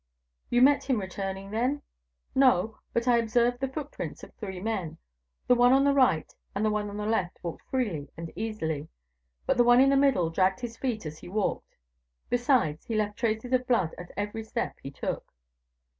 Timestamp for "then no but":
1.51-3.07